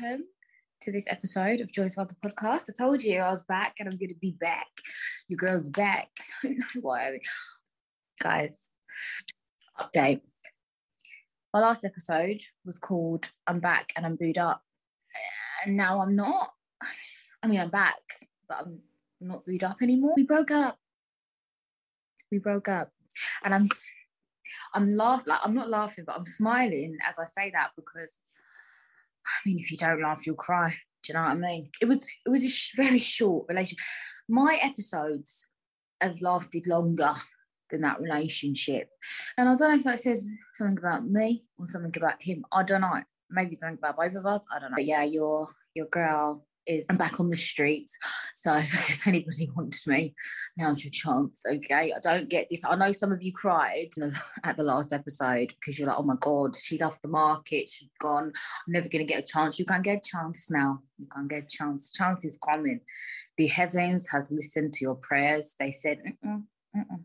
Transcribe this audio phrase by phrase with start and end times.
[0.00, 0.24] welcome
[0.80, 2.64] to this episode of Joy's Father Podcast.
[2.68, 4.66] I told you I was back and I'm going to be back.
[5.28, 6.08] Your girl's back.
[6.44, 7.18] I don't know why.
[8.20, 8.52] Guys,
[9.78, 10.22] update.
[11.52, 14.62] My last episode was called I'm Back and I'm Booed Up.
[15.64, 16.50] And now I'm not.
[17.42, 18.02] I mean, I'm back,
[18.48, 18.80] but I'm
[19.20, 20.14] not booed up anymore.
[20.16, 20.78] We broke up.
[22.30, 22.90] We broke up.
[23.44, 23.68] And I'm
[24.74, 28.18] I'm laughing, like I'm not laughing, but I'm smiling as I say that because
[29.26, 30.76] I mean, if you don't laugh, you'll cry.
[31.02, 31.70] Do you know what I mean?
[31.80, 33.84] It was it was a very short relationship.
[34.28, 35.46] My episodes
[36.00, 37.14] have lasted longer
[37.70, 38.88] than that relationship,
[39.36, 42.44] and I don't know if that says something about me or something about him.
[42.52, 43.02] I don't know.
[43.30, 44.44] Maybe something about both of us.
[44.54, 44.76] I don't know.
[44.76, 47.96] But yeah, your your girl is I'm back on the streets.
[48.38, 50.14] So if anybody wants me,
[50.56, 51.42] now's your chance.
[51.50, 51.92] Okay.
[51.92, 52.62] I don't get this.
[52.64, 53.88] I know some of you cried
[54.44, 57.68] at the last episode because you're like, oh my God, she's off the market.
[57.68, 58.26] She's gone.
[58.26, 59.58] I'm never going to get a chance.
[59.58, 60.80] You can't get a chance now.
[60.96, 61.90] You can't get a chance.
[61.90, 62.82] Chance is coming.
[63.36, 65.56] The heavens has listened to your prayers.
[65.58, 66.44] They said, mm-mm,
[66.76, 67.04] mm-mm.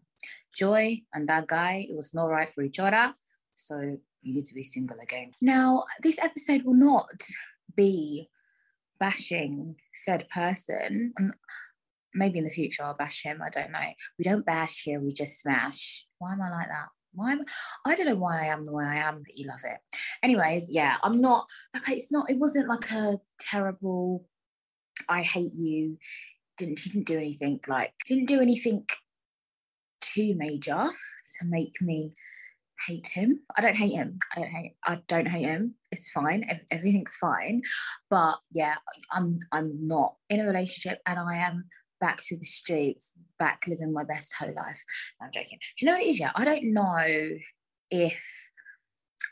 [0.53, 3.15] Joy and that guy, it was not right for each other.
[3.55, 5.31] So you need to be single again.
[5.41, 7.19] Now, this episode will not
[7.75, 8.29] be
[9.01, 11.13] bashing said person.
[11.17, 11.33] And
[12.13, 13.41] maybe in the future I'll bash him.
[13.43, 13.89] I don't know.
[14.17, 16.05] We don't bash here, we just smash.
[16.19, 16.87] Why am I like that?
[17.13, 17.43] Why am
[17.85, 19.79] I don't know why I am the way I am, but you love it.
[20.23, 21.95] Anyways, yeah, I'm not okay.
[21.95, 24.25] It's not, it wasn't like a terrible
[25.09, 25.97] I hate you.
[26.57, 28.85] Didn't she didn't do anything like didn't do anything
[29.99, 30.89] too major
[31.39, 32.11] to make me
[32.87, 33.41] hate him.
[33.57, 34.19] I don't hate him.
[34.35, 34.75] I don't hate.
[34.83, 35.75] I don't hate him.
[35.91, 36.45] It's fine.
[36.71, 37.61] Everything's fine.
[38.09, 38.75] But yeah,
[39.11, 41.65] I'm I'm not in a relationship, and I am
[41.99, 44.83] back to the streets, back living my best whole life.
[45.19, 45.59] No, I'm joking.
[45.77, 46.19] Do you know what it is?
[46.19, 47.29] Yeah, I don't know
[47.89, 48.49] if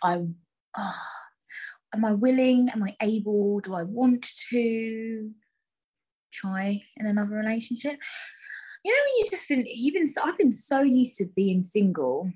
[0.03, 0.35] I'm.
[0.77, 1.01] Oh,
[1.93, 2.69] am I willing?
[2.69, 3.59] Am I able?
[3.59, 5.31] Do I want to
[6.31, 7.97] try in another relationship?
[8.83, 12.31] You know, when you just been, you've been, I've been so used to being single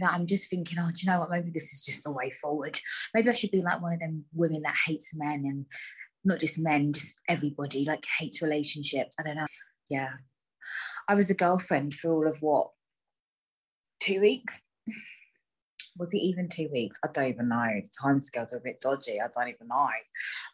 [0.00, 1.30] that I'm just thinking, oh, do you know what?
[1.30, 2.80] Maybe this is just the way forward.
[3.12, 5.66] Maybe I should be like one of them women that hates men and
[6.24, 9.14] not just men, just everybody, like hates relationships.
[9.18, 9.46] I don't know.
[9.88, 10.10] Yeah.
[11.08, 12.70] I was a girlfriend for all of what?
[14.00, 14.62] Two weeks?
[15.96, 16.98] Was it even two weeks?
[17.04, 17.66] I don't even know.
[17.82, 19.20] The time scales are a bit dodgy.
[19.20, 19.88] I don't even know.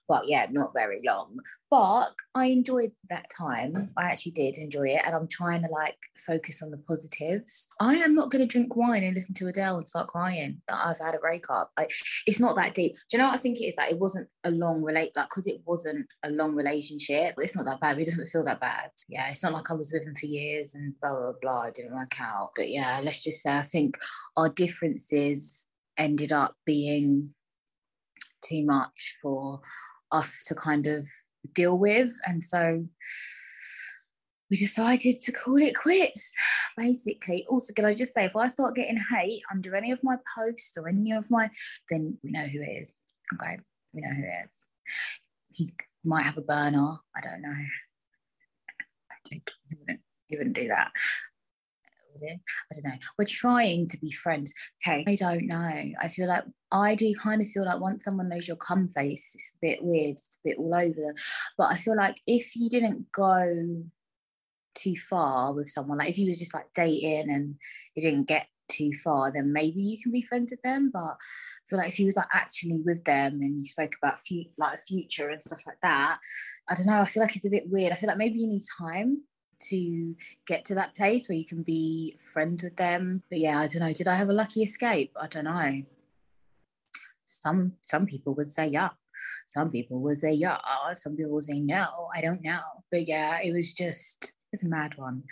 [0.09, 1.39] But yeah, not very long.
[1.71, 3.87] But I enjoyed that time.
[3.97, 5.03] I actually did enjoy it.
[5.05, 5.97] And I'm trying to like
[6.27, 7.69] focus on the positives.
[7.79, 10.85] I am not going to drink wine and listen to Adele and start crying that
[10.85, 11.71] I've had a breakup.
[11.77, 11.87] I,
[12.27, 12.95] it's not that deep.
[12.95, 13.77] Do you know what I think it is?
[13.79, 17.35] Like it wasn't a long relate, like because it wasn't a long relationship.
[17.39, 17.99] It's not that bad.
[17.99, 18.91] It doesn't feel that bad.
[19.09, 21.63] Yeah, it's not like I was with him for years and blah blah blah.
[21.65, 22.51] It didn't work out.
[22.57, 23.97] But yeah, let's just say I think
[24.37, 25.30] our differences
[25.97, 27.35] ended up being
[28.43, 29.61] too much for
[30.11, 31.07] us to kind of
[31.55, 32.11] deal with.
[32.27, 32.87] And so
[34.51, 36.33] we decided to call it quits,
[36.77, 37.47] basically.
[37.49, 40.77] Also, can I just say, if I start getting hate under any of my posts
[40.77, 41.51] or any of my,
[41.89, 42.97] then we know who it is.
[43.35, 43.59] Okay,
[43.95, 44.51] we know who it is.
[45.53, 45.73] He
[46.05, 46.97] might have a burner.
[47.17, 47.49] I don't know.
[47.51, 50.91] I don't, he wouldn't, he wouldn't do that.
[52.29, 52.99] I don't know.
[53.19, 54.53] We're trying to be friends.
[54.85, 55.05] Okay.
[55.07, 55.93] I don't know.
[56.01, 59.33] I feel like I do kind of feel like once someone knows your cum face,
[59.35, 60.11] it's a bit weird.
[60.11, 61.15] It's a bit all over them.
[61.59, 63.85] But I feel like if you didn't go
[64.75, 67.57] too far with someone, like if you was just like dating and
[67.95, 70.91] you didn't get too far, then maybe you can be friends with them.
[70.93, 71.17] But I
[71.69, 74.79] feel like if you was like actually with them and you spoke about fu- like
[74.79, 76.19] a future and stuff like that,
[76.69, 77.01] I don't know.
[77.01, 77.93] I feel like it's a bit weird.
[77.93, 79.23] I feel like maybe you need time
[79.69, 80.17] to
[80.47, 83.23] get to that place where you can be friends with them.
[83.31, 83.93] But yeah, I don't know.
[83.93, 85.13] Did I have a lucky escape?
[85.21, 85.83] I don't know.
[87.25, 88.91] Some some people would say yeah.
[89.47, 90.59] Some people would say yeah.
[90.95, 92.09] Some people would say no.
[92.15, 92.61] I don't know.
[92.91, 95.25] But yeah, it was just it's a mad one.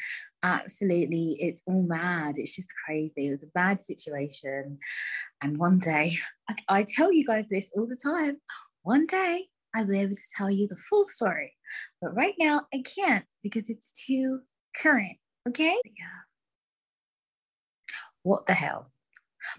[0.42, 2.38] Absolutely, it's all mad.
[2.38, 3.26] It's just crazy.
[3.26, 4.78] It was a bad situation.
[5.42, 8.38] And one day, I, I tell you guys this all the time.
[8.82, 9.48] One day,
[9.78, 11.54] I'll be able to tell you the full story.
[12.02, 14.40] But right now, I can't because it's too
[14.76, 15.18] current.
[15.48, 15.76] Okay?
[15.84, 16.24] Yeah.
[18.22, 18.90] What the hell?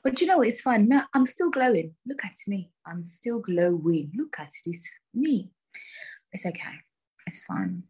[0.03, 0.89] But you know, it's fun.
[1.13, 1.95] I'm still glowing.
[2.05, 2.71] Look at me.
[2.85, 4.11] I'm still glowing.
[4.15, 5.51] Look at this me.
[6.33, 6.75] It's okay.
[7.25, 7.83] It's fine.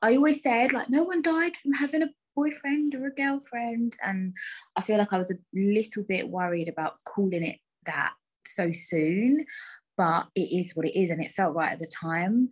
[0.00, 3.96] I always said, like, no one died from having a boyfriend or a girlfriend.
[4.02, 4.34] And
[4.76, 8.12] I feel like I was a little bit worried about calling it that
[8.46, 9.44] so soon
[9.96, 12.50] but it is what it is and it felt right at the time.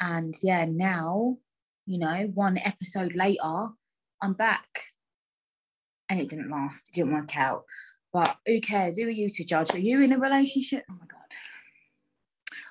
[0.00, 1.38] And yeah now
[1.86, 3.68] you know one episode later
[4.22, 4.92] i'm back.
[6.08, 7.64] And it didn't last it didn't work out.
[8.12, 8.96] But who cares?
[8.96, 9.74] Who are you to judge?
[9.74, 10.84] Are you in a relationship?
[10.88, 11.14] Oh my god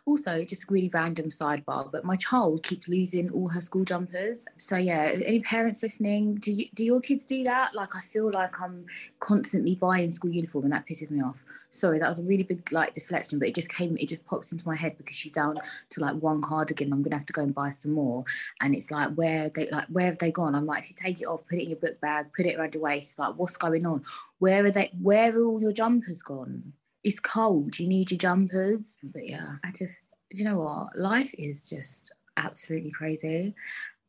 [0.05, 4.45] Also, just a really random sidebar, but my child keeps losing all her school jumpers.
[4.57, 7.73] So yeah, any parents listening, do you, do your kids do that?
[7.73, 8.85] Like I feel like I'm
[9.21, 11.45] constantly buying school uniform and that pisses me off.
[11.69, 14.51] Sorry, that was a really big like deflection, but it just came, it just pops
[14.51, 15.57] into my head because she's down
[15.91, 16.91] to like one cardigan.
[16.91, 18.25] I'm gonna have to go and buy some more.
[18.59, 20.53] And it's like where they like where have they gone?
[20.53, 22.57] I'm like, if you take it off, put it in your book bag, put it
[22.59, 24.03] around your waist, like what's going on?
[24.39, 26.73] Where are they where are all your jumpers gone?
[27.03, 27.79] It's cold.
[27.79, 28.99] You need your jumpers.
[29.03, 29.97] But yeah, I just,
[30.31, 30.97] you know what?
[30.97, 33.55] Life is just absolutely crazy.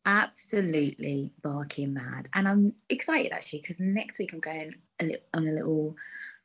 [0.07, 2.29] Absolutely barking mad.
[2.35, 5.97] And I'm excited actually because next week I'm going a li- on a little,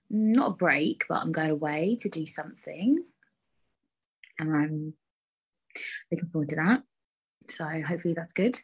[0.10, 3.04] not a break, but I'm going away to do something.
[4.40, 4.94] And I'm
[6.12, 6.84] looking forward to that.
[7.48, 8.60] So hopefully that's good.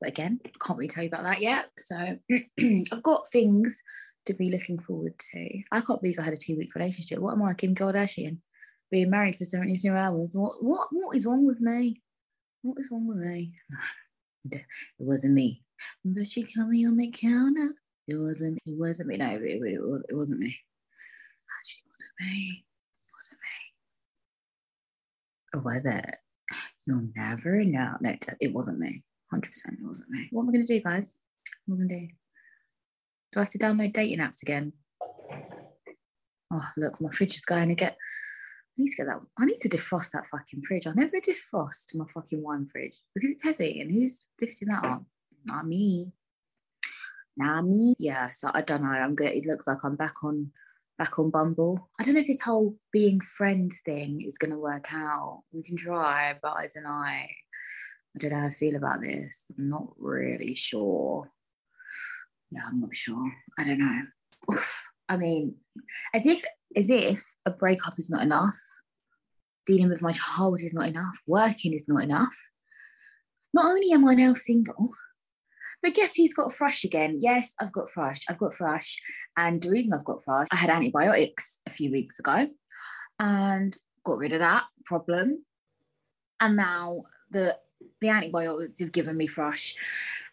[0.00, 1.70] But again, can't really tell you about that yet.
[1.78, 1.96] So
[2.92, 3.82] I've got things
[4.26, 5.62] to be looking forward to.
[5.72, 7.18] I can't believe I had a two week relationship.
[7.18, 8.38] What am I, Kim Kardashian?
[8.90, 10.30] Being married for 72 hours.
[10.32, 12.02] What, what, what is wrong with me?
[12.62, 13.52] What is wrong with me?
[14.52, 14.64] It
[14.98, 15.62] wasn't me.
[16.02, 17.74] But she called me on the counter.
[18.08, 18.58] It wasn't.
[18.64, 19.18] It wasn't me.
[19.18, 20.56] No, it, it, it, was, it wasn't me.
[21.58, 22.64] Actually, it wasn't me.
[23.02, 23.60] It wasn't me.
[25.52, 26.16] Or was it?
[26.86, 27.96] You'll never know.
[28.00, 29.04] No, it wasn't me.
[29.30, 30.28] Hundred percent, it wasn't me.
[30.30, 31.20] What am I going to do, guys?
[31.66, 32.12] What am I going to do?
[33.32, 34.72] Do I have to download dating apps again?
[36.52, 37.92] Oh, look, my fridge is going to get.
[37.92, 39.20] I need to get that.
[39.38, 40.86] I need to defrost that fucking fridge.
[40.86, 43.80] I never defrost my fucking wine fridge because it's heavy.
[43.80, 45.04] And who's lifting that up?
[45.44, 46.12] Not me.
[47.36, 47.94] Not me.
[47.98, 48.30] Yeah.
[48.30, 48.88] So I don't know.
[48.88, 49.30] I'm gonna.
[49.30, 50.50] It looks like I'm back on
[50.98, 51.88] back on Bumble.
[52.00, 55.42] I don't know if this whole being friends thing is gonna work out.
[55.52, 56.90] We can try, but I don't know.
[56.90, 57.28] I
[58.18, 59.46] don't know how I feel about this.
[59.56, 61.30] I'm not really sure.
[62.50, 63.32] Yeah, I'm not sure.
[63.58, 64.02] I don't know.
[64.52, 64.82] Oof.
[65.08, 65.56] I mean,
[66.14, 66.44] as if
[66.76, 68.58] as if a breakup is not enough,
[69.66, 72.36] dealing with my child is not enough, working is not enough.
[73.52, 74.90] Not only am I now single,
[75.82, 77.18] but guess who's got thrush again?
[77.20, 78.20] Yes, I've got thrush.
[78.28, 79.00] I've got thrush.
[79.36, 82.48] And the reason I've got thrush, I had antibiotics a few weeks ago
[83.18, 85.44] and got rid of that problem.
[86.40, 87.56] And now the
[88.00, 89.74] the antibiotics have given me thrush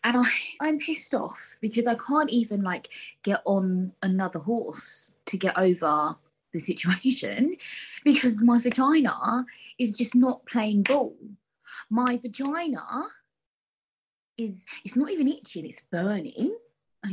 [0.04, 0.30] and I,
[0.62, 2.90] I'm pissed off because I can't even like
[3.24, 6.16] get on another horse to get over
[6.54, 7.58] the situation
[8.04, 9.46] because my vagina
[9.78, 11.16] is just not playing ball.
[11.90, 13.08] My vagina
[14.38, 16.56] is it's not even itching, it's burning,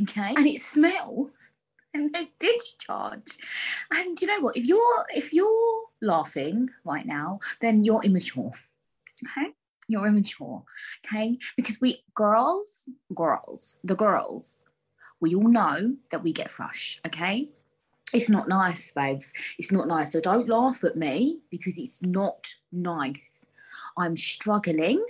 [0.01, 0.33] okay?
[0.37, 1.51] And it smells
[1.93, 3.37] and there's discharge.
[3.91, 4.55] And you know what?
[4.55, 8.51] If you're if you're laughing right now, then you're immature.
[9.25, 9.53] Okay?
[9.87, 10.63] You're immature,
[11.05, 11.37] okay?
[11.55, 14.61] Because we girls, girls, the girls,
[15.21, 17.49] we all know that we get thrush, okay?
[18.13, 19.33] It's not nice, babes.
[19.57, 20.11] It's not nice.
[20.11, 23.45] So don't laugh at me because it's not nice.
[23.97, 25.03] I'm struggling,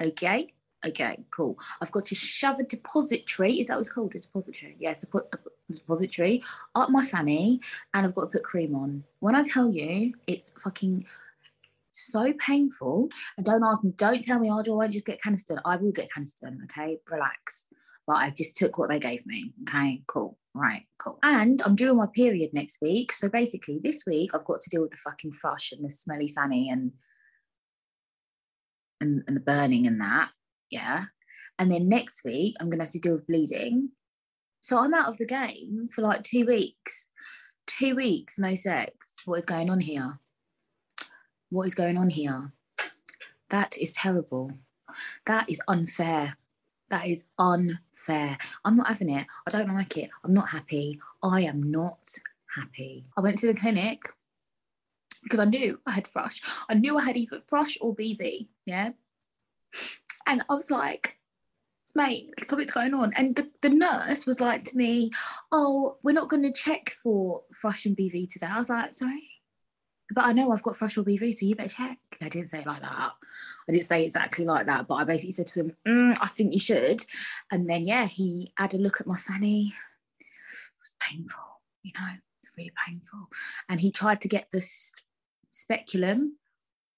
[0.00, 0.52] okay?
[0.86, 1.58] Okay, cool.
[1.80, 3.54] I've got to shove a depository.
[3.54, 4.14] Is that what it's called?
[4.14, 4.76] A depository?
[4.78, 6.42] Yes, a depository
[6.74, 7.60] up my fanny,
[7.94, 9.04] and I've got to put cream on.
[9.20, 11.06] When I tell you, it's fucking
[11.94, 13.08] so painful.
[13.36, 15.60] And don't ask me, don't tell me, oh, I won't just get Canesten?
[15.64, 16.98] I will get Canesten, okay?
[17.10, 17.66] Relax.
[18.06, 19.54] But I just took what they gave me.
[19.62, 20.38] Okay, cool.
[20.54, 21.18] Right, cool.
[21.22, 23.12] And I'm doing my period next week.
[23.12, 26.28] So basically, this week I've got to deal with the fucking thrush and the smelly
[26.28, 26.92] fanny and
[29.00, 30.30] and, and the burning and that.
[30.70, 31.06] Yeah.
[31.58, 33.90] And then next week I'm gonna have to deal with bleeding.
[34.60, 37.08] So I'm out of the game for like two weeks.
[37.66, 38.94] Two weeks, no sex.
[39.24, 40.20] What is going on here?
[41.54, 42.52] What is going on here?
[43.50, 44.52] That is terrible.
[45.26, 46.36] That is unfair.
[46.90, 48.36] That is unfair.
[48.64, 49.26] I'm not having it.
[49.46, 50.10] I don't like it.
[50.24, 51.00] I'm not happy.
[51.22, 52.18] I am not
[52.56, 53.06] happy.
[53.16, 54.02] I went to the clinic
[55.22, 56.42] because I knew I had thrush.
[56.68, 58.48] I knew I had either thrush or BV.
[58.66, 58.90] Yeah.
[60.26, 61.18] And I was like,
[61.94, 63.12] mate, something's going on.
[63.14, 65.10] And the, the nurse was like to me,
[65.52, 68.48] oh, we're not going to check for thrush and BV today.
[68.50, 69.33] I was like, sorry?
[70.10, 71.98] But I know I've got fresh BV, so you better check.
[72.20, 73.12] I didn't say it like that.
[73.68, 76.52] I didn't say exactly like that, but I basically said to him, mm, I think
[76.52, 77.04] you should.
[77.50, 79.72] And then, yeah, he had a look at my fanny.
[80.20, 80.26] It
[80.78, 82.08] was painful, you know,
[82.42, 83.28] it's really painful.
[83.68, 84.64] And he tried to get the
[85.50, 86.36] speculum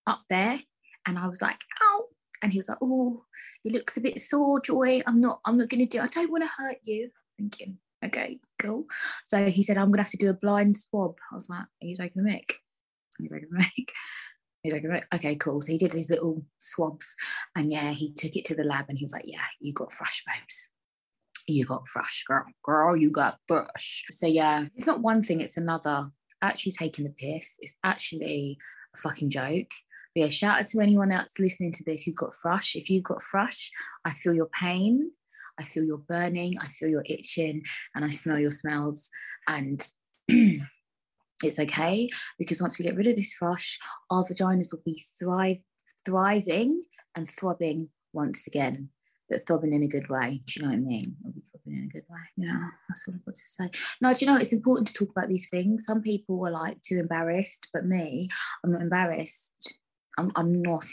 [0.07, 0.59] up there,
[1.07, 2.07] and I was like, ow.
[2.43, 3.25] And he was like, oh,
[3.65, 5.03] it looks a bit sore, Joy.
[5.07, 6.05] I'm not, I'm not going to do it.
[6.05, 7.11] I don't want to hurt you.
[7.39, 8.85] Thinking, okay, cool.
[9.27, 11.17] So he said, I'm going to have to do a blind swab.
[11.33, 12.61] I was like, are you taking mic?
[13.25, 13.93] You ready to make?
[15.15, 15.61] Okay, cool.
[15.63, 17.15] So he did these little swabs,
[17.55, 19.93] and yeah, he took it to the lab, and he was like, "Yeah, you got
[19.93, 20.71] fresh babes.
[21.47, 22.47] You got fresh, girl.
[22.65, 26.11] Girl, you got thrush." So yeah, it's not one thing; it's another.
[26.43, 27.57] Actually, taking the piss.
[27.61, 28.59] It's actually
[28.95, 29.71] a fucking joke
[30.15, 32.77] But yeah, shout out to anyone else listening to this who's got thrush.
[32.77, 33.71] If you've got thrush,
[34.05, 35.13] I feel your pain.
[35.59, 36.59] I feel your burning.
[36.61, 37.63] I feel your itching,
[37.95, 39.11] and I smell your smells.
[39.49, 39.83] And
[41.43, 43.79] it's okay because once we get rid of this thrush,
[44.11, 45.59] our vaginas will be thrive,
[46.05, 46.83] thriving
[47.15, 48.91] and throbbing once again
[49.29, 50.43] but throbbing in a good way.
[50.47, 51.17] Do you know what I mean?
[51.25, 52.21] I'll be throbbing in a good way.
[52.37, 53.71] Yeah, that's what I've got to say.
[54.01, 55.85] No, do you know it's important to talk about these things?
[55.85, 58.29] Some people are like too embarrassed, but me,
[58.65, 59.75] I'm not embarrassed.
[60.19, 60.87] I'm, I'm not,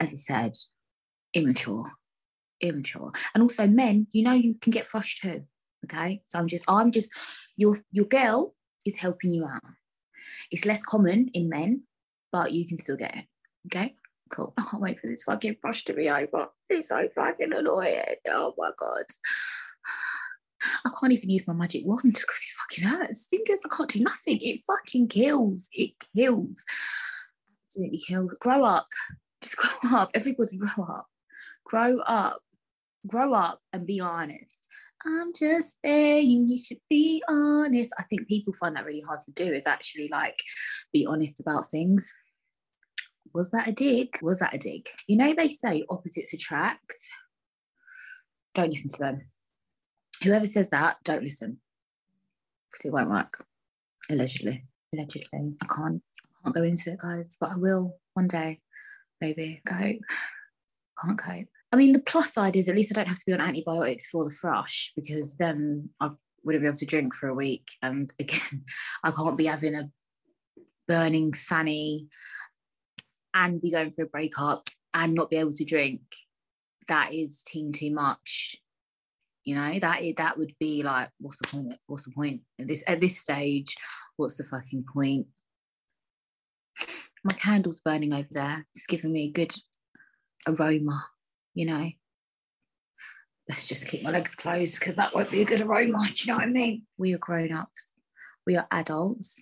[0.00, 0.52] as I said,
[1.34, 1.90] immature,
[2.60, 3.12] immature.
[3.34, 5.44] And also, men, you know, you can get flushed too.
[5.86, 7.10] Okay, so I'm just, I'm just,
[7.56, 9.62] your your girl is helping you out.
[10.50, 11.82] It's less common in men,
[12.32, 13.24] but you can still get it.
[13.66, 13.96] Okay.
[14.30, 14.54] Cool.
[14.58, 16.48] I can't wait for this fucking flush to be over.
[16.68, 18.02] It's so fucking annoying.
[18.28, 19.04] Oh my god.
[20.84, 23.28] I can't even use my magic wand because it fucking hurts.
[23.32, 24.38] Is, I can't do nothing.
[24.40, 25.68] It fucking kills.
[25.72, 26.64] It kills.
[27.68, 28.34] Absolutely kills.
[28.40, 28.88] Grow up.
[29.42, 30.10] Just grow up.
[30.14, 31.06] Everybody grow up.
[31.64, 32.42] Grow up.
[33.06, 34.55] Grow up and be honest.
[35.06, 37.92] I'm just saying you should be honest.
[37.98, 40.38] I think people find that really hard to do is actually like
[40.92, 42.12] be honest about things.
[43.32, 44.18] Was that a dig?
[44.22, 44.88] Was that a dig?
[45.06, 46.94] You know, they say opposites attract.
[48.54, 49.20] Don't listen to them.
[50.24, 51.58] Whoever says that, don't listen.
[52.72, 53.44] Because it won't work.
[54.10, 54.64] Allegedly.
[54.92, 55.56] Allegedly.
[55.62, 56.02] I can't
[56.44, 58.60] I can't go into it, guys, but I will one day.
[59.20, 59.62] Maybe.
[59.68, 60.00] Cope.
[61.02, 61.48] Can't cope.
[61.72, 64.08] I mean, the plus side is at least I don't have to be on antibiotics
[64.08, 66.10] for the thrush because then I
[66.44, 67.68] wouldn't be able to drink for a week.
[67.82, 68.64] And again,
[69.02, 69.90] I can't be having a
[70.86, 72.06] burning fanny
[73.34, 76.00] and be going for a breakup and not be able to drink,
[76.88, 78.56] that is team too much.
[79.44, 81.74] You know, that that would be like, what's the point?
[81.86, 83.76] What's the point at this at this stage?
[84.16, 85.26] What's the fucking point?
[87.24, 88.66] My candle's burning over there.
[88.74, 89.54] It's giving me a good
[90.48, 91.06] aroma,
[91.56, 91.90] you know.
[93.48, 96.06] Let's just keep my legs closed because that won't be a good aroma.
[96.14, 96.86] Do you know what I mean?
[96.98, 97.88] We are grown ups.
[98.46, 99.40] We are adults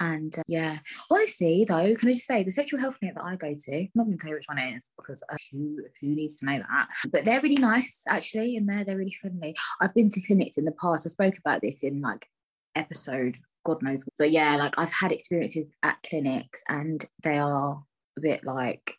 [0.00, 0.78] and uh, yeah,
[1.10, 3.90] honestly, though, can I just say the sexual health clinic that I go to, I'm
[3.94, 6.46] not going to tell you which one it is because uh, who who needs to
[6.46, 6.88] know that?
[7.12, 9.54] But they're really nice, actually, and they're they're really friendly.
[9.80, 11.06] I've been to clinics in the past.
[11.06, 12.26] I spoke about this in like
[12.74, 17.84] episode, God knows, but yeah, like I've had experiences at clinics, and they are
[18.16, 18.96] a bit like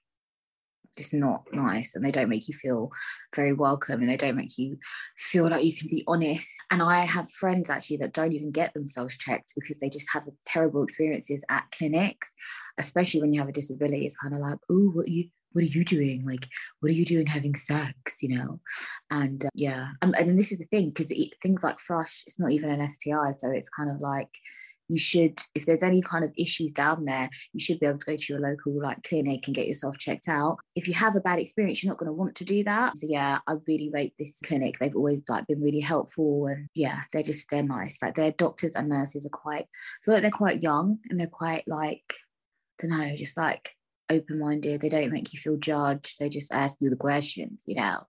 [0.98, 2.92] just not nice and they don't make you feel
[3.36, 4.78] very welcome and they don't make you
[5.18, 6.50] feel like you can be honest.
[6.70, 10.28] And i have friends actually that don't even get themselves checked because they just have
[10.46, 12.32] terrible experiences at clinics
[12.78, 14.06] especially when you have a disability.
[14.06, 16.26] It's kind of like oh what are you what are you doing?
[16.26, 16.48] Like
[16.80, 18.22] what are you doing having sex?
[18.22, 18.60] You know?
[19.10, 19.90] And uh, yeah.
[20.02, 23.34] Um, and this is the thing because things like thrush it's not even an sti
[23.38, 24.30] so it's kind of like
[24.88, 28.06] you should, if there's any kind of issues down there, you should be able to
[28.06, 30.58] go to your local like clinic and get yourself checked out.
[30.76, 32.98] If you have a bad experience, you're not going to want to do that.
[32.98, 34.80] So yeah, I really rate this clinic.
[34.80, 38.02] They've always like been really helpful and yeah, they're just they're nice.
[38.02, 41.28] Like their doctors and nurses are quite I feel like they're quite young and they're
[41.28, 42.14] quite like
[42.80, 43.76] I don't know, just like
[44.12, 44.82] open minded.
[44.82, 46.20] They don't make you feel judged.
[46.20, 48.04] They just ask you the questions, you know.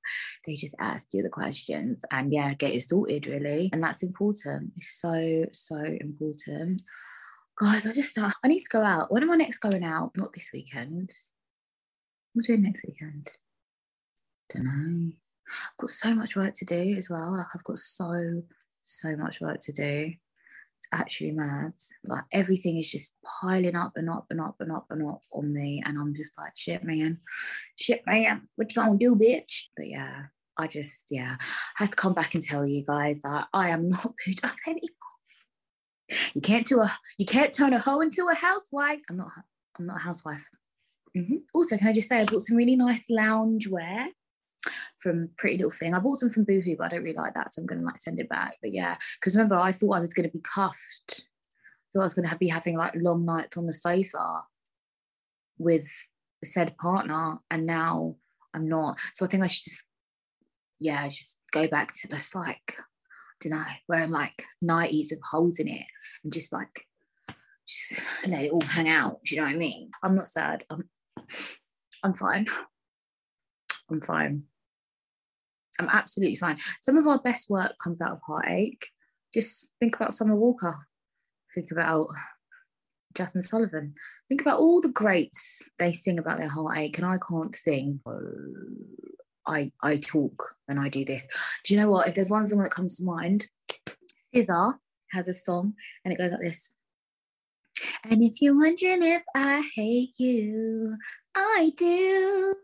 [0.46, 3.70] They just ask you the questions and yeah, get it sorted really.
[3.72, 4.72] And that's important.
[4.76, 6.82] It's so, so important.
[7.58, 9.12] Guys, I just, I need to go out.
[9.12, 10.12] When am I next going out?
[10.16, 11.10] Not this weekend.
[12.32, 13.30] What am doing next weekend?
[14.52, 15.12] Don't know.
[15.48, 17.36] I've got so much work to do as well.
[17.36, 18.42] Like I've got so,
[18.82, 20.12] so much work to do
[20.92, 21.72] actually mad.
[22.04, 25.52] Like everything is just piling up and up and up and up and up on
[25.52, 25.82] me.
[25.84, 27.18] And I'm just like, shit, man,
[27.76, 29.64] shit, man, what you gonna do, bitch?
[29.76, 30.24] But yeah,
[30.56, 31.44] I just, yeah, I
[31.84, 34.88] had to come back and tell you guys that I am not put up anymore.
[36.34, 39.00] You can't do a, you can't turn a hoe into a housewife.
[39.08, 39.30] I'm not,
[39.78, 40.46] I'm not a housewife.
[41.16, 41.36] Mm-hmm.
[41.54, 44.08] Also, can I just say I bought some really nice lounge wear
[45.02, 45.94] from Pretty Little Thing.
[45.94, 47.98] I bought some from Boohoo, but I don't really like that, so I'm gonna like
[47.98, 48.56] send it back.
[48.62, 51.22] But yeah, because remember, I thought I was gonna be cuffed.
[51.22, 54.42] I thought I was gonna be having like long nights on the sofa
[55.58, 55.88] with
[56.44, 58.16] said partner, and now
[58.54, 58.98] I'm not.
[59.14, 59.84] So I think I should just,
[60.78, 62.82] yeah, just go back to this like, I
[63.40, 65.86] don't know, wearing like nighties with holes in it,
[66.22, 66.86] and just like,
[67.66, 69.20] just let it all hang out.
[69.24, 69.90] Do you know what I mean?
[70.02, 70.64] I'm not sad.
[70.70, 70.88] I'm,
[72.02, 72.46] I'm fine.
[73.90, 74.44] I'm fine.
[75.82, 76.58] I'm absolutely fine.
[76.80, 78.88] Some of our best work comes out of heartache.
[79.34, 80.86] Just think about Summer Walker.
[81.54, 82.08] Think about
[83.14, 83.94] Jazmine Sullivan.
[84.28, 88.00] Think about all the greats they sing about their heartache, and I can't sing.
[89.46, 91.26] I I talk and I do this.
[91.64, 92.08] Do you know what?
[92.08, 93.48] If there's one song that comes to mind,
[94.34, 94.78] SZA
[95.10, 95.74] has a song
[96.04, 96.70] and it goes like this.
[98.04, 100.96] And if you're wondering if I hate you,
[101.34, 102.54] I do.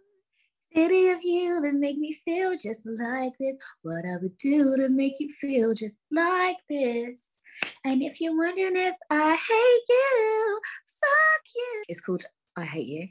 [0.75, 3.57] City of you that make me feel just like this.
[3.83, 7.23] What I would do to make you feel just like this.
[7.85, 11.83] And if you're wondering if I hate you, fuck you.
[11.89, 12.25] It's called
[12.57, 13.09] I Hate You.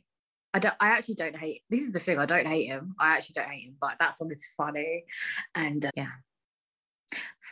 [0.53, 2.95] I don't I actually don't hate this is the thing, I don't hate him.
[2.99, 5.03] I actually don't hate him, but that song is funny.
[5.55, 6.11] And uh, yeah.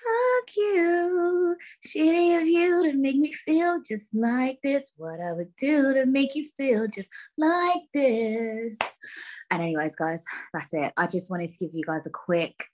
[0.03, 4.91] Fuck you, shitty of you to make me feel just like this.
[4.97, 8.77] What I would do to make you feel just like this.
[9.49, 10.23] And, anyways, guys,
[10.53, 10.91] that's it.
[10.97, 12.65] I just wanted to give you guys a quick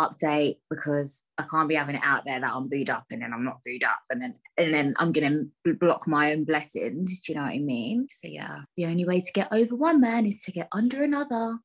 [0.00, 3.32] update because I can't be having it out there that I'm booed up and then
[3.32, 5.44] I'm not booed up and then and then I'm gonna
[5.78, 7.20] block my own blessings.
[7.20, 8.08] Do you know what I mean?
[8.10, 11.58] So yeah, the only way to get over one man is to get under another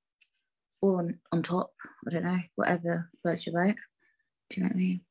[0.82, 1.72] or on, on top.
[2.06, 3.76] I don't know, whatever floats your boat.
[4.50, 5.02] Do you know what I mean?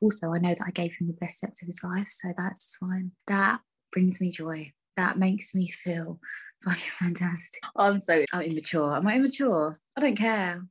[0.00, 2.76] Also, I know that I gave him the best sex of his life, so that's
[2.78, 3.12] fine.
[3.26, 4.72] That brings me joy.
[4.96, 6.20] That makes me feel
[6.64, 7.62] fucking fantastic.
[7.76, 8.96] I'm so I'm immature.
[8.96, 9.74] Am I immature?
[9.96, 10.62] I don't care.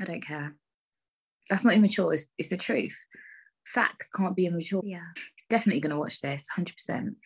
[0.00, 0.56] I don't care.
[1.48, 2.12] That's not immature.
[2.12, 3.06] It's, it's the truth.
[3.66, 4.82] Facts can't be immature.
[4.84, 6.46] Yeah, he's definitely gonna watch this.
[6.48, 7.16] Hundred percent.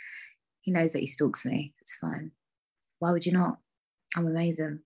[0.61, 1.75] He knows that he stalks me.
[1.81, 2.33] It's fine.
[2.99, 3.59] Why would you not?
[4.17, 4.81] I'm amazing.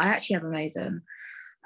[0.00, 1.02] I actually am amazing.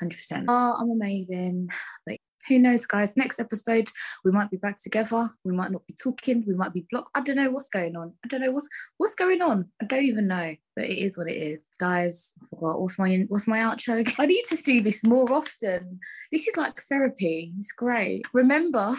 [0.02, 0.44] 100%.
[0.48, 1.68] Oh, I'm amazing.
[2.06, 3.16] But who knows, guys?
[3.16, 3.90] Next episode,
[4.24, 5.30] we might be back together.
[5.44, 6.44] We might not be talking.
[6.46, 7.10] We might be blocked.
[7.14, 8.12] I don't know what's going on.
[8.24, 9.70] I don't know what's what's going on.
[9.82, 10.54] I don't even know.
[10.74, 12.34] But it is what it is, guys.
[12.42, 14.00] I forgot what's my what's my outro.
[14.00, 14.14] Again?
[14.18, 16.00] I need to do this more often.
[16.30, 17.52] This is like therapy.
[17.58, 18.22] It's great.
[18.32, 18.94] Remember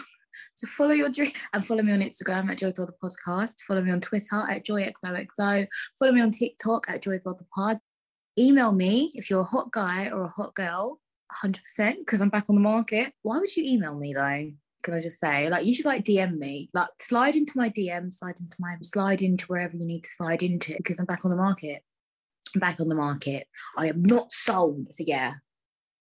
[0.58, 3.54] to follow your dream and follow me on Instagram at Joy the Podcast.
[3.66, 5.66] Follow me on Twitter at JoyXOXO.
[5.98, 7.78] Follow me on TikTok at Joy the Pod
[8.38, 11.00] email me if you're a hot guy or a hot girl
[11.44, 13.12] 100% because i'm back on the market.
[13.22, 14.50] Why would you email me though?
[14.82, 15.50] Can i just say?
[15.50, 16.70] Like you should like dm me.
[16.72, 20.42] Like slide into my dm slide into my slide into wherever you need to slide
[20.42, 21.82] into because i'm back on the market.
[22.54, 23.46] I'm back on the market.
[23.76, 24.94] I am not sold.
[24.94, 25.34] So yeah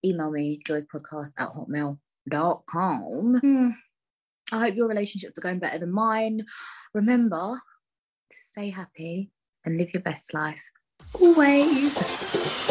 [0.06, 3.70] email me joy's podcast at hotmail.com hmm.
[4.52, 6.46] i hope your relationships are going better than mine.
[6.94, 7.60] Remember
[8.30, 9.32] to stay happy
[9.66, 10.70] and live your best life
[11.14, 12.67] always.